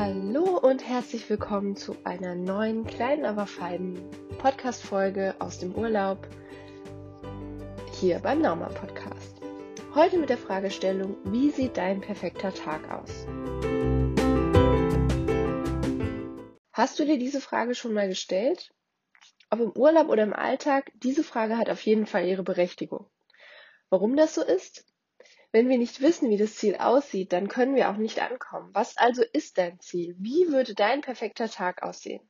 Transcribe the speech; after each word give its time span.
Hallo 0.00 0.58
und 0.58 0.86
herzlich 0.86 1.28
willkommen 1.28 1.74
zu 1.74 1.96
einer 2.04 2.36
neuen, 2.36 2.86
kleinen, 2.86 3.24
aber 3.24 3.48
feinen 3.48 3.98
Podcast-Folge 4.38 5.34
aus 5.40 5.58
dem 5.58 5.74
Urlaub 5.74 6.24
hier 7.98 8.20
beim 8.20 8.40
Nauma 8.40 8.68
Podcast. 8.68 9.42
Heute 9.96 10.18
mit 10.18 10.28
der 10.28 10.38
Fragestellung, 10.38 11.16
wie 11.24 11.50
sieht 11.50 11.76
dein 11.76 12.00
perfekter 12.00 12.54
Tag 12.54 12.88
aus? 12.92 13.26
Hast 16.72 17.00
du 17.00 17.04
dir 17.04 17.18
diese 17.18 17.40
Frage 17.40 17.74
schon 17.74 17.92
mal 17.92 18.06
gestellt? 18.06 18.70
Ob 19.50 19.58
im 19.58 19.72
Urlaub 19.72 20.10
oder 20.10 20.22
im 20.22 20.32
Alltag, 20.32 20.92
diese 20.94 21.24
Frage 21.24 21.58
hat 21.58 21.68
auf 21.70 21.80
jeden 21.80 22.06
Fall 22.06 22.24
ihre 22.24 22.44
Berechtigung. 22.44 23.10
Warum 23.90 24.14
das 24.14 24.36
so 24.36 24.44
ist? 24.44 24.87
Wenn 25.58 25.68
wir 25.68 25.78
nicht 25.78 26.00
wissen, 26.00 26.30
wie 26.30 26.36
das 26.36 26.54
Ziel 26.54 26.76
aussieht, 26.76 27.32
dann 27.32 27.48
können 27.48 27.74
wir 27.74 27.90
auch 27.90 27.96
nicht 27.96 28.22
ankommen. 28.22 28.70
Was 28.74 28.96
also 28.96 29.24
ist 29.24 29.58
dein 29.58 29.80
Ziel? 29.80 30.14
Wie 30.16 30.52
würde 30.52 30.72
dein 30.72 31.00
perfekter 31.00 31.50
Tag 31.50 31.82
aussehen? 31.82 32.20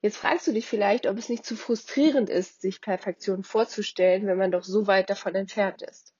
Jetzt 0.00 0.16
fragst 0.16 0.46
du 0.46 0.52
dich 0.52 0.64
vielleicht, 0.64 1.06
ob 1.06 1.18
es 1.18 1.28
nicht 1.28 1.44
zu 1.44 1.54
frustrierend 1.54 2.30
ist, 2.30 2.62
sich 2.62 2.80
Perfektion 2.80 3.44
vorzustellen, 3.44 4.26
wenn 4.26 4.38
man 4.38 4.52
doch 4.52 4.64
so 4.64 4.86
weit 4.86 5.10
davon 5.10 5.34
entfernt 5.34 5.82
ist. 5.82 6.14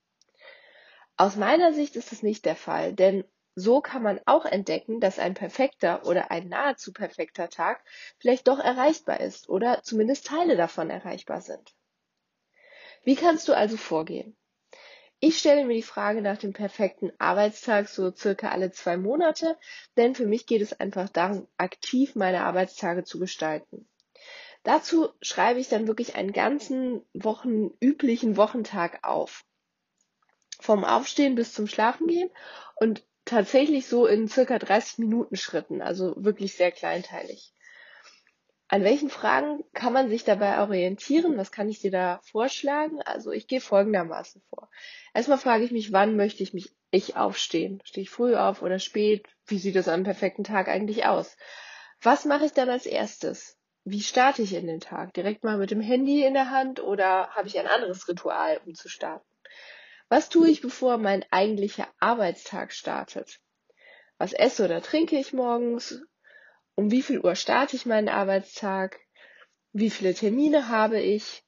Aus 1.16 1.36
meiner 1.36 1.72
Sicht 1.72 1.96
ist 1.96 2.12
es 2.12 2.22
nicht 2.22 2.44
der 2.44 2.56
Fall, 2.56 2.92
denn 2.92 3.24
so 3.54 3.80
kann 3.80 4.02
man 4.02 4.20
auch 4.26 4.44
entdecken, 4.44 5.00
dass 5.00 5.18
ein 5.18 5.32
perfekter 5.32 6.04
oder 6.04 6.30
ein 6.30 6.50
nahezu 6.50 6.92
perfekter 6.92 7.48
Tag 7.48 7.82
vielleicht 8.18 8.46
doch 8.46 8.58
erreichbar 8.58 9.20
ist 9.20 9.48
oder 9.48 9.82
zumindest 9.84 10.26
Teile 10.26 10.58
davon 10.58 10.90
erreichbar 10.90 11.40
sind. 11.40 11.74
Wie 13.04 13.16
kannst 13.16 13.48
du 13.48 13.54
also 13.54 13.78
vorgehen? 13.78 14.36
Ich 15.22 15.38
stelle 15.38 15.66
mir 15.66 15.74
die 15.74 15.82
Frage 15.82 16.22
nach 16.22 16.38
dem 16.38 16.54
perfekten 16.54 17.12
Arbeitstag 17.18 17.90
so 17.90 18.10
circa 18.10 18.48
alle 18.48 18.70
zwei 18.70 18.96
Monate, 18.96 19.58
denn 19.98 20.14
für 20.14 20.26
mich 20.26 20.46
geht 20.46 20.62
es 20.62 20.72
einfach 20.72 21.10
darum, 21.10 21.46
aktiv 21.58 22.14
meine 22.14 22.42
Arbeitstage 22.44 23.04
zu 23.04 23.18
gestalten. 23.18 23.86
Dazu 24.62 25.10
schreibe 25.20 25.60
ich 25.60 25.68
dann 25.68 25.86
wirklich 25.86 26.14
einen 26.14 26.32
ganzen 26.32 27.02
Wochen, 27.12 27.70
üblichen 27.80 28.38
Wochentag 28.38 29.00
auf. 29.02 29.44
Vom 30.58 30.84
Aufstehen 30.84 31.34
bis 31.34 31.52
zum 31.52 31.66
Schlafengehen 31.66 32.30
und 32.76 33.06
tatsächlich 33.26 33.86
so 33.86 34.06
in 34.06 34.26
circa 34.26 34.58
30 34.58 34.98
Minuten 34.98 35.36
Schritten, 35.36 35.82
also 35.82 36.14
wirklich 36.16 36.54
sehr 36.54 36.72
kleinteilig. 36.72 37.52
An 38.72 38.84
welchen 38.84 39.10
Fragen 39.10 39.64
kann 39.74 39.92
man 39.92 40.08
sich 40.08 40.22
dabei 40.22 40.60
orientieren? 40.60 41.36
Was 41.36 41.50
kann 41.50 41.68
ich 41.68 41.80
dir 41.80 41.90
da 41.90 42.20
vorschlagen? 42.22 43.02
Also 43.02 43.32
ich 43.32 43.48
gehe 43.48 43.60
folgendermaßen 43.60 44.40
vor. 44.48 44.70
Erstmal 45.12 45.38
frage 45.38 45.64
ich 45.64 45.72
mich, 45.72 45.90
wann 45.90 46.14
möchte 46.14 46.44
ich 46.44 46.54
mich 46.54 46.72
ich 46.92 47.16
aufstehen? 47.16 47.82
Stehe 47.84 48.04
ich 48.04 48.10
früh 48.10 48.36
auf 48.36 48.62
oder 48.62 48.78
spät? 48.78 49.26
Wie 49.44 49.58
sieht 49.58 49.74
es 49.74 49.88
am 49.88 50.04
perfekten 50.04 50.44
Tag 50.44 50.68
eigentlich 50.68 51.04
aus? 51.04 51.36
Was 52.00 52.24
mache 52.24 52.44
ich 52.46 52.52
dann 52.52 52.68
als 52.68 52.86
erstes? 52.86 53.58
Wie 53.84 54.02
starte 54.02 54.42
ich 54.42 54.54
in 54.54 54.68
den 54.68 54.78
Tag? 54.78 55.14
Direkt 55.14 55.42
mal 55.42 55.58
mit 55.58 55.72
dem 55.72 55.80
Handy 55.80 56.24
in 56.24 56.34
der 56.34 56.50
Hand 56.50 56.78
oder 56.78 57.30
habe 57.30 57.48
ich 57.48 57.58
ein 57.58 57.66
anderes 57.66 58.06
Ritual, 58.06 58.60
um 58.64 58.76
zu 58.76 58.88
starten? 58.88 59.26
Was 60.08 60.28
tue 60.28 60.48
ich, 60.48 60.60
bevor 60.60 60.96
mein 60.96 61.24
eigentlicher 61.32 61.88
Arbeitstag 61.98 62.72
startet? 62.72 63.40
Was 64.16 64.32
esse 64.32 64.64
oder 64.66 64.80
trinke 64.80 65.18
ich 65.18 65.32
morgens? 65.32 66.00
Um 66.80 66.90
wie 66.90 67.02
viel 67.02 67.20
Uhr 67.20 67.36
starte 67.36 67.76
ich 67.76 67.84
meinen 67.84 68.08
Arbeitstag, 68.08 68.98
wie 69.72 69.90
viele 69.90 70.14
Termine 70.14 70.68
habe 70.68 70.98
ich, 70.98 71.44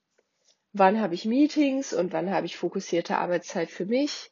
wann 0.74 1.00
habe 1.00 1.14
ich 1.14 1.24
Meetings 1.24 1.94
und 1.94 2.12
wann 2.12 2.30
habe 2.30 2.44
ich 2.44 2.58
fokussierte 2.58 3.16
Arbeitszeit 3.16 3.70
für 3.70 3.86
mich, 3.86 4.30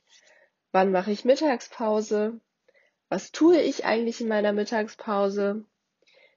wann 0.73 0.93
mache 0.93 1.11
ich 1.11 1.25
Mittagspause, 1.25 2.39
was 3.09 3.33
tue 3.33 3.63
ich 3.63 3.87
eigentlich 3.87 4.21
in 4.21 4.29
meiner 4.29 4.53
Mittagspause, 4.53 5.65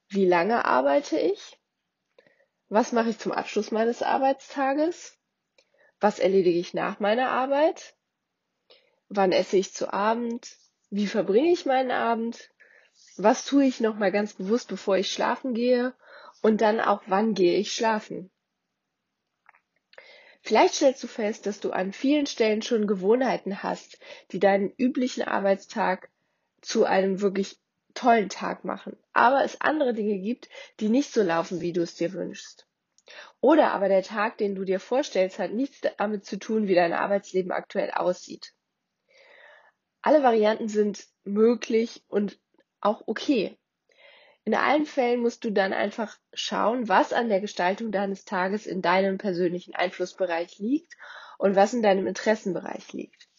wie 0.08 0.25
lange 0.25 0.64
arbeite 0.64 1.20
ich, 1.20 1.59
was 2.70 2.93
mache 2.93 3.10
ich 3.10 3.20
zum 3.20 3.33
Abschluss 3.33 3.70
meines 3.71 4.02
Arbeitstages, 4.02 5.17
was 5.99 6.20
erledige 6.20 6.58
ich 6.58 6.73
nach 6.73 7.02
meiner 7.02 7.32
Arbeit, 7.32 7.95
wann 9.10 9.33
esse 9.33 9.58
ich 9.58 9.73
zu 9.73 9.92
Abend, 9.92 10.55
wie 10.89 11.08
verbringe 11.08 11.52
ich 11.52 11.66
meinen 11.66 11.92
Abend, 11.92 12.52
was 13.17 13.45
tue 13.45 13.65
ich 13.65 13.79
nochmal 13.79 14.11
ganz 14.11 14.33
bewusst, 14.33 14.67
bevor 14.67 14.97
ich 14.97 15.11
schlafen 15.11 15.53
gehe 15.53 15.93
und 16.41 16.61
dann 16.61 16.79
auch, 16.79 17.01
wann 17.07 17.33
gehe 17.33 17.57
ich 17.57 17.73
schlafen. 17.73 18.31
Vielleicht 20.41 20.75
stellst 20.75 21.01
du 21.03 21.07
fest, 21.07 21.45
dass 21.45 21.61
du 21.61 21.71
an 21.71 21.93
vielen 21.93 22.25
Stellen 22.25 22.61
schon 22.61 22.85
Gewohnheiten 22.85 23.63
hast, 23.63 23.97
die 24.31 24.39
deinen 24.39 24.73
üblichen 24.77 25.23
Arbeitstag 25.23 26.09
zu 26.61 26.83
einem 26.83 27.21
wirklich 27.21 27.57
tollen 27.93 28.29
Tag 28.29 28.65
machen, 28.65 28.97
aber 29.13 29.43
es 29.43 29.61
andere 29.61 29.93
Dinge 29.93 30.19
gibt, 30.19 30.49
die 30.80 30.89
nicht 30.89 31.13
so 31.13 31.21
laufen, 31.21 31.61
wie 31.61 31.73
du 31.73 31.81
es 31.81 31.95
dir 31.95 32.11
wünschst. 32.11 32.67
Oder 33.39 33.71
aber 33.71 33.87
der 33.87 34.03
Tag, 34.03 34.37
den 34.37 34.55
du 34.55 34.63
dir 34.63 34.80
vorstellst, 34.80 35.39
hat 35.39 35.51
nichts 35.51 35.81
damit 35.97 36.25
zu 36.25 36.37
tun, 36.37 36.67
wie 36.67 36.75
dein 36.75 36.93
Arbeitsleben 36.93 37.51
aktuell 37.51 37.91
aussieht. 37.91 38.53
Alle 40.01 40.23
Varianten 40.23 40.67
sind 40.67 41.07
möglich 41.23 42.03
und 42.07 42.39
auch 42.86 43.04
okay. 43.08 43.58
In 44.45 44.55
allen 44.55 44.86
Fällen 44.86 45.21
musst 45.21 45.45
du 45.45 45.52
dann 45.52 45.71
einfach 45.71 46.17
schauen, 46.33 46.89
was 46.89 47.14
an 47.14 47.30
der 47.30 47.39
Gestaltung 47.39 47.92
deines 47.92 48.26
Tages 48.26 48.66
in 48.66 48.82
deinem 48.82 49.17
persönlichen 49.17 49.73
Einflussbereich 49.73 50.60
liegt 50.60 50.98
und 51.38 51.55
was 51.55 51.73
in 51.73 51.82
deinem 51.82 52.08
Interessenbereich 52.08 52.92
liegt. 52.92 53.30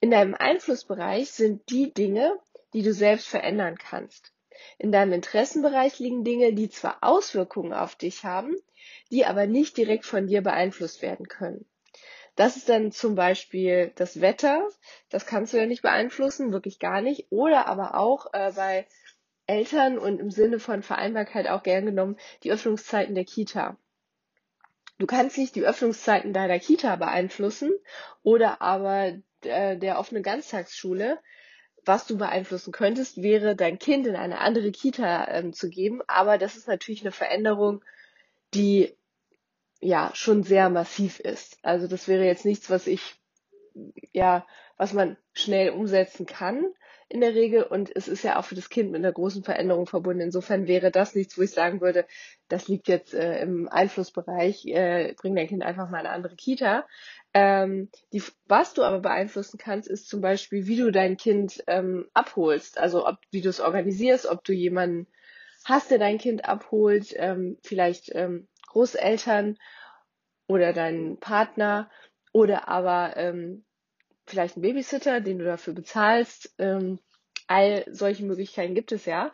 In 0.00 0.10
deinem 0.10 0.34
Einflussbereich 0.34 1.30
sind 1.30 1.68
die 1.70 1.92
Dinge, 1.92 2.38
die 2.72 2.82
du 2.82 2.92
selbst 2.92 3.26
verändern 3.26 3.78
kannst. 3.78 4.32
In 4.78 4.92
deinem 4.92 5.12
Interessenbereich 5.12 5.98
liegen 5.98 6.24
Dinge, 6.24 6.52
die 6.52 6.70
zwar 6.70 6.98
Auswirkungen 7.00 7.72
auf 7.72 7.96
dich 7.96 8.24
haben, 8.24 8.56
die 9.10 9.24
aber 9.24 9.46
nicht 9.46 9.76
direkt 9.76 10.04
von 10.04 10.26
dir 10.26 10.42
beeinflusst 10.42 11.02
werden 11.02 11.26
können. 11.26 11.66
Das 12.36 12.56
ist 12.56 12.68
dann 12.68 12.90
zum 12.90 13.14
Beispiel 13.14 13.92
das 13.94 14.20
Wetter. 14.20 14.68
Das 15.08 15.26
kannst 15.26 15.52
du 15.52 15.58
ja 15.58 15.66
nicht 15.66 15.82
beeinflussen, 15.82 16.52
wirklich 16.52 16.78
gar 16.78 17.00
nicht. 17.00 17.26
Oder 17.30 17.66
aber 17.66 17.96
auch 17.96 18.32
äh, 18.32 18.52
bei 18.56 18.86
Eltern 19.46 19.98
und 19.98 20.20
im 20.20 20.30
Sinne 20.30 20.58
von 20.58 20.82
Vereinbarkeit 20.82 21.48
auch 21.48 21.62
gern 21.62 21.86
genommen 21.86 22.16
die 22.42 22.50
Öffnungszeiten 22.50 23.14
der 23.14 23.24
Kita. 23.24 23.76
Du 24.98 25.06
kannst 25.06 25.38
nicht 25.38 25.54
die 25.54 25.64
Öffnungszeiten 25.64 26.32
deiner 26.32 26.58
Kita 26.58 26.96
beeinflussen 26.96 27.72
oder 28.22 28.62
aber 28.62 29.12
äh, 29.42 29.76
der 29.76 29.98
offenen 29.98 30.22
Ganztagsschule. 30.22 31.18
Was 31.86 32.06
du 32.06 32.16
beeinflussen 32.16 32.72
könntest, 32.72 33.22
wäre 33.22 33.54
dein 33.54 33.78
Kind 33.78 34.06
in 34.06 34.16
eine 34.16 34.38
andere 34.38 34.72
Kita 34.72 35.28
ähm, 35.28 35.52
zu 35.52 35.68
geben. 35.68 36.00
Aber 36.06 36.38
das 36.38 36.56
ist 36.56 36.66
natürlich 36.66 37.02
eine 37.02 37.12
Veränderung, 37.12 37.84
die 38.54 38.96
ja 39.80 40.10
schon 40.14 40.42
sehr 40.42 40.70
massiv 40.70 41.20
ist. 41.20 41.58
Also 41.62 41.86
das 41.86 42.08
wäre 42.08 42.24
jetzt 42.24 42.44
nichts, 42.44 42.70
was 42.70 42.86
ich 42.86 43.16
ja, 44.12 44.46
was 44.76 44.92
man 44.92 45.16
schnell 45.32 45.70
umsetzen 45.70 46.26
kann 46.26 46.66
in 47.08 47.20
der 47.20 47.34
Regel 47.34 47.62
und 47.62 47.94
es 47.94 48.08
ist 48.08 48.24
ja 48.24 48.38
auch 48.38 48.44
für 48.44 48.54
das 48.54 48.70
Kind 48.70 48.90
mit 48.90 49.00
einer 49.00 49.12
großen 49.12 49.44
Veränderung 49.44 49.86
verbunden. 49.86 50.22
Insofern 50.22 50.66
wäre 50.66 50.90
das 50.90 51.14
nichts, 51.14 51.36
wo 51.36 51.42
ich 51.42 51.50
sagen 51.50 51.80
würde, 51.80 52.06
das 52.48 52.66
liegt 52.66 52.88
jetzt 52.88 53.14
äh, 53.14 53.40
im 53.40 53.68
Einflussbereich, 53.68 54.64
äh, 54.66 55.14
bring 55.16 55.36
dein 55.36 55.48
Kind 55.48 55.62
einfach 55.62 55.90
mal 55.90 56.00
in 56.00 56.06
eine 56.06 56.14
andere 56.14 56.34
Kita. 56.34 56.86
Ähm, 57.34 57.90
die, 58.12 58.22
was 58.46 58.74
du 58.74 58.82
aber 58.82 59.00
beeinflussen 59.00 59.58
kannst, 59.58 59.88
ist 59.88 60.08
zum 60.08 60.20
Beispiel, 60.20 60.66
wie 60.66 60.76
du 60.76 60.90
dein 60.90 61.16
Kind 61.16 61.62
ähm, 61.66 62.08
abholst, 62.14 62.78
also 62.78 63.06
ob, 63.06 63.18
wie 63.30 63.42
du 63.42 63.48
es 63.48 63.60
organisierst, 63.60 64.26
ob 64.26 64.44
du 64.44 64.52
jemanden 64.52 65.06
hast, 65.64 65.90
der 65.90 65.98
dein 65.98 66.18
Kind 66.18 66.46
abholt, 66.46 67.14
ähm, 67.16 67.58
vielleicht 67.62 68.14
ähm, 68.14 68.48
Großeltern 68.74 69.56
oder 70.48 70.72
deinen 70.72 71.18
Partner 71.20 71.88
oder 72.32 72.68
aber 72.68 73.16
ähm, 73.16 73.64
vielleicht 74.26 74.56
einen 74.56 74.62
Babysitter, 74.62 75.20
den 75.20 75.38
du 75.38 75.44
dafür 75.44 75.74
bezahlst. 75.74 76.52
Ähm, 76.58 76.98
all 77.46 77.84
solche 77.88 78.24
Möglichkeiten 78.24 78.74
gibt 78.74 78.90
es 78.90 79.04
ja. 79.04 79.32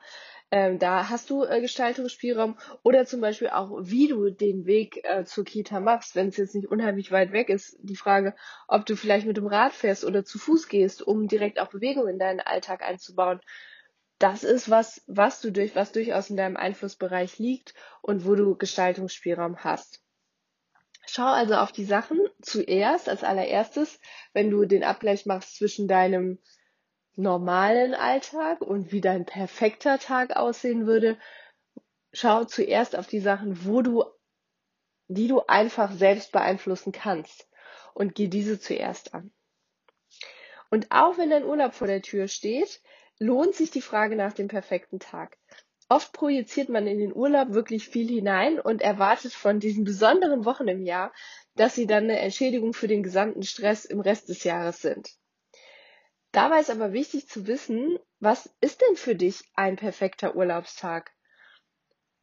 Ähm, 0.51 0.79
da 0.79 1.09
hast 1.09 1.31
du 1.31 1.45
äh, 1.45 1.63
Gestaltungsspielraum 1.63 2.59
oder 2.83 3.07
zum 3.07 3.23
Beispiel 3.23 3.49
auch, 3.49 3.71
wie 3.83 4.09
du 4.09 4.29
den 4.29 4.67
Weg 4.67 5.01
äh, 5.05 5.25
zur 5.25 5.45
Kita 5.45 5.81
machst, 5.81 6.17
wenn 6.17 6.29
es 6.29 6.37
jetzt 6.37 6.55
nicht 6.55 6.69
unheimlich 6.69 7.11
weit 7.11 7.33
weg 7.33 7.49
ist. 7.49 7.79
Die 7.81 7.97
Frage, 7.97 8.35
ob 8.69 8.85
du 8.85 8.95
vielleicht 8.95 9.27
mit 9.27 9.39
dem 9.39 9.47
Rad 9.47 9.73
fährst 9.73 10.05
oder 10.05 10.25
zu 10.25 10.39
Fuß 10.39 10.69
gehst, 10.69 11.01
um 11.03 11.29
direkt 11.29 11.61
auch 11.61 11.69
Bewegung 11.69 12.09
in 12.09 12.19
deinen 12.19 12.41
Alltag 12.41 12.83
einzubauen 12.83 13.41
das 14.21 14.45
ist 14.45 14.69
was, 14.69 15.03
was 15.07 15.41
du 15.41 15.51
durch, 15.51 15.75
was 15.75 15.93
durchaus 15.93 16.29
in 16.29 16.37
deinem 16.37 16.57
Einflussbereich 16.57 17.39
liegt 17.39 17.75
und 18.03 18.27
wo 18.27 18.35
du 18.35 18.55
Gestaltungsspielraum 18.55 19.65
hast. 19.65 20.03
Schau 21.07 21.25
also 21.27 21.55
auf 21.55 21.73
die 21.73 21.87
Sachen 21.87 22.21
zuerst, 22.43 23.09
als 23.09 23.25
allererstes, 23.25 23.99
wenn 24.35 24.51
du 24.51 24.67
den 24.67 24.85
Abgleich 24.85 25.25
machst 25.25 25.57
zwischen 25.57 25.89
deinem 25.89 26.39
normalen 27.17 27.95
Alltag 27.95 28.61
und 28.61 28.93
wie 28.93 29.01
dein 29.01 29.25
perfekter 29.25 29.99
Tag 29.99 30.37
aussehen 30.37 30.87
würde. 30.87 31.19
Schau 32.13 32.45
zuerst 32.45 32.97
auf 32.97 33.07
die 33.07 33.21
Sachen, 33.21 33.65
wo 33.65 33.81
du, 33.81 34.05
die 35.09 35.29
du 35.29 35.41
einfach 35.47 35.93
selbst 35.93 36.31
beeinflussen 36.31 36.93
kannst 36.93 37.49
und 37.95 38.15
geh 38.15 38.29
diese 38.29 38.61
zuerst 38.61 39.15
an. 39.15 39.33
Und 40.71 40.93
auch 40.93 41.17
wenn 41.17 41.31
dein 41.31 41.45
Urlaub 41.45 41.73
vor 41.73 41.87
der 41.87 42.03
Tür 42.03 42.29
steht, 42.29 42.83
lohnt 43.21 43.55
sich 43.55 43.71
die 43.71 43.83
Frage 43.83 44.17
nach 44.17 44.33
dem 44.33 44.49
perfekten 44.49 44.99
Tag. 44.99 45.37
Oft 45.89 46.13
projiziert 46.13 46.69
man 46.69 46.87
in 46.87 46.99
den 46.99 47.15
Urlaub 47.15 47.53
wirklich 47.53 47.89
viel 47.89 48.09
hinein 48.09 48.59
und 48.59 48.81
erwartet 48.81 49.33
von 49.33 49.61
diesen 49.61 49.85
besonderen 49.85 50.45
Wochen 50.45 50.69
im 50.69 50.83
Jahr, 50.83 51.13
dass 51.55 51.75
sie 51.75 51.87
dann 51.87 52.05
eine 52.05 52.19
Entschädigung 52.19 52.73
für 52.73 52.89
den 52.89 53.03
gesamten 53.03 53.43
Stress 53.43 53.85
im 53.85 54.01
Rest 54.01 54.29
des 54.29 54.45
Jahres 54.45 54.81
sind. 54.81 55.11
Dabei 56.33 56.61
ist 56.61 56.71
aber 56.71 56.93
wichtig 56.93 57.29
zu 57.29 57.47
wissen, 57.47 57.99
was 58.21 58.49
ist 58.61 58.81
denn 58.81 58.97
für 58.97 59.17
dich 59.17 59.43
ein 59.55 59.77
perfekter 59.77 60.37
Urlaubstag? 60.37 61.13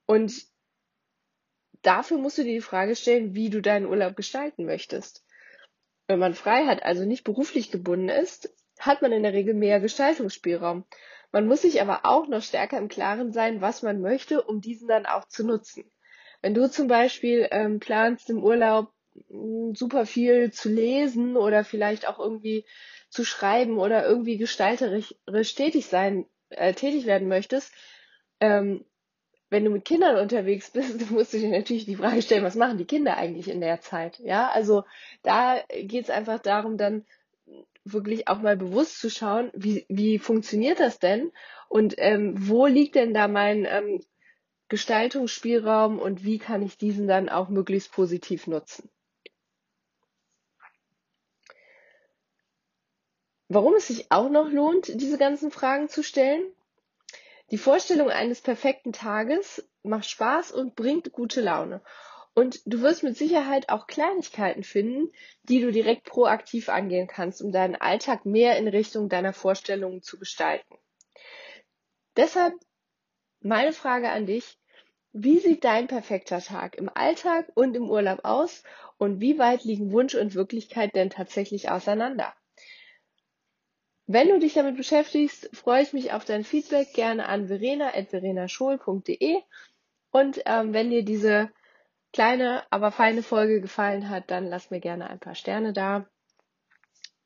Und 0.06 0.34
dafür 1.82 2.18
musst 2.18 2.38
du 2.38 2.44
dir 2.44 2.54
die 2.54 2.62
Frage 2.62 2.96
stellen, 2.96 3.36
wie 3.36 3.50
du 3.50 3.62
deinen 3.62 3.86
Urlaub 3.86 4.16
gestalten 4.16 4.66
möchtest. 4.66 5.26
Wenn 6.08 6.20
man 6.20 6.36
frei 6.36 6.66
hat, 6.66 6.84
also 6.84 7.04
nicht 7.04 7.26
beruflich 7.26 7.70
gebunden 7.70 8.08
ist, 8.08 8.50
hat 8.80 9.02
man 9.02 9.12
in 9.12 9.24
der 9.24 9.34
Regel 9.34 9.54
mehr 9.54 9.80
Gestaltungsspielraum. 9.80 10.86
Man 11.32 11.48
muss 11.48 11.62
sich 11.62 11.82
aber 11.82 12.02
auch 12.04 12.28
noch 12.28 12.42
stärker 12.42 12.78
im 12.78 12.88
Klaren 12.88 13.32
sein, 13.32 13.62
was 13.62 13.84
man 13.84 14.02
möchte, 14.02 14.42
um 14.42 14.62
diesen 14.62 14.88
dann 14.88 15.06
auch 15.06 15.28
zu 15.28 15.46
nutzen. 15.46 15.92
Wenn 16.42 16.54
du 16.54 16.70
zum 16.70 16.88
Beispiel 16.88 17.48
ähm, 17.52 17.80
planst, 17.80 18.30
im 18.30 18.44
Urlaub 18.44 18.92
hm, 19.30 19.76
super 19.76 20.06
viel 20.06 20.52
zu 20.52 20.70
lesen 20.70 21.36
oder 21.36 21.64
vielleicht 21.64 22.08
auch 22.08 22.20
irgendwie 22.20 22.66
zu 23.10 23.24
schreiben 23.26 23.78
oder 23.78 24.06
irgendwie 24.06 24.38
gestalterisch 24.38 25.16
tätig 25.56 25.88
sein, 25.88 26.26
äh, 26.50 26.74
tätig 26.74 27.06
werden 27.06 27.28
möchtest, 27.28 27.74
ähm, 28.40 28.86
wenn 29.50 29.64
du 29.64 29.70
mit 29.70 29.86
Kindern 29.86 30.18
unterwegs 30.18 30.72
bist, 30.74 31.10
musst 31.12 31.34
du 31.34 31.40
dir 31.40 31.50
natürlich 31.50 31.86
die 31.86 31.96
Frage 31.96 32.22
stellen, 32.22 32.44
was 32.44 32.56
machen 32.56 32.78
die 32.78 32.86
Kinder 32.86 33.18
eigentlich 33.18 33.50
in 33.50 33.62
der 33.62 33.82
Zeit? 33.82 34.20
Ja, 34.20 34.50
also 34.50 34.84
da 35.24 35.62
geht 35.70 36.06
es 36.06 36.10
einfach 36.10 36.40
darum, 36.40 36.78
dann 36.78 37.06
wirklich 37.84 38.28
auch 38.28 38.40
mal 38.40 38.58
bewusst 38.58 39.00
zu 39.00 39.10
schauen, 39.10 39.52
wie, 39.54 39.86
wie 39.90 40.20
funktioniert 40.20 40.80
das 40.80 41.00
denn 41.00 41.32
und 41.70 41.96
ähm, 41.98 42.34
wo 42.36 42.66
liegt 42.66 42.96
denn 42.96 43.14
da 43.14 43.28
mein 43.28 43.66
ähm, 43.66 44.02
Gestaltungsspielraum 44.70 46.00
und 46.00 46.24
wie 46.24 46.40
kann 46.40 46.62
ich 46.62 46.78
diesen 46.78 47.08
dann 47.08 47.30
auch 47.30 47.50
möglichst 47.50 47.92
positiv 47.92 48.48
nutzen. 48.48 48.90
Warum 53.50 53.76
es 53.76 53.88
sich 53.88 54.12
auch 54.12 54.30
noch 54.30 54.50
lohnt, 54.50 54.92
diese 55.00 55.18
ganzen 55.18 55.52
Fragen 55.52 55.88
zu 55.88 56.04
stellen? 56.04 56.44
Die 57.50 57.58
Vorstellung 57.58 58.10
eines 58.10 58.42
perfekten 58.42 58.92
Tages 58.92 59.66
macht 59.84 60.10
Spaß 60.10 60.52
und 60.52 60.76
bringt 60.76 61.14
gute 61.14 61.40
Laune. 61.40 61.82
Und 62.38 62.62
du 62.68 62.82
wirst 62.82 63.02
mit 63.02 63.18
Sicherheit 63.18 63.70
auch 63.70 63.88
Kleinigkeiten 63.88 64.62
finden, 64.64 65.12
die 65.50 65.60
du 65.60 65.72
direkt 65.72 66.04
proaktiv 66.04 66.70
angehen 66.70 67.08
kannst, 67.08 67.42
um 67.42 67.52
deinen 67.52 67.76
Alltag 67.76 68.28
mehr 68.28 68.60
in 68.60 68.68
Richtung 68.68 69.10
deiner 69.10 69.34
Vorstellungen 69.34 70.04
zu 70.04 70.20
gestalten. 70.20 70.76
Deshalb 72.16 72.54
meine 73.40 73.74
Frage 73.74 74.12
an 74.12 74.28
dich, 74.28 74.60
wie 75.14 75.40
sieht 75.40 75.64
dein 75.64 75.88
perfekter 75.88 76.40
Tag 76.40 76.76
im 76.76 76.92
Alltag 76.94 77.52
und 77.56 77.76
im 77.76 77.90
Urlaub 77.90 78.20
aus 78.24 78.62
und 79.00 79.20
wie 79.20 79.40
weit 79.40 79.64
liegen 79.64 79.92
Wunsch 79.92 80.14
und 80.14 80.36
Wirklichkeit 80.36 80.94
denn 80.94 81.10
tatsächlich 81.10 81.72
auseinander? 81.72 82.36
Wenn 84.06 84.28
du 84.28 84.38
dich 84.38 84.54
damit 84.54 84.78
beschäftigst, 84.78 85.50
freue 85.56 85.82
ich 85.82 85.92
mich 85.92 86.14
auf 86.14 86.24
dein 86.24 86.44
Feedback 86.44 86.94
gerne 86.94 87.26
an 87.26 87.48
verena.verenaschol.de 87.48 89.42
und 90.12 90.42
ähm, 90.46 90.74
wenn 90.74 90.92
dir 90.92 91.04
diese 91.04 91.50
kleine, 92.14 92.64
aber 92.72 92.92
feine 92.92 93.24
Folge 93.24 93.62
gefallen 93.62 94.10
hat, 94.10 94.32
dann 94.32 94.48
lass 94.48 94.72
mir 94.72 94.80
gerne 94.80 95.10
ein 95.10 95.20
paar 95.20 95.36
Sterne 95.36 95.74
da. 95.74 96.08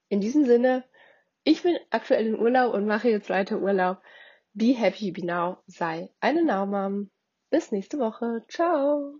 In 0.09 0.21
diesem 0.21 0.45
Sinne, 0.45 0.83
ich 1.43 1.63
bin 1.63 1.77
aktuell 1.89 2.27
in 2.27 2.39
Urlaub 2.39 2.73
und 2.73 2.85
mache 2.85 3.09
jetzt 3.09 3.29
weiter 3.29 3.59
Urlaub. 3.59 4.01
Be 4.53 4.73
happy, 4.73 5.11
be 5.11 5.25
now, 5.25 5.57
sei 5.67 6.09
eine 6.19 6.43
Now 6.43 6.65
Mom. 6.65 7.09
Bis 7.49 7.71
nächste 7.71 7.99
Woche. 7.99 8.43
Ciao. 8.47 9.19